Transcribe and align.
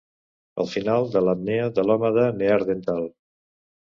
El 0.63 0.69
final 0.71 1.05
de 1.15 1.21
l'apnea 1.27 1.67
de 1.81 1.85
l'home 1.91 2.13
de 2.19 2.27
Neardenthal. 2.41 3.07